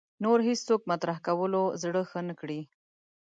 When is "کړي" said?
2.39-2.59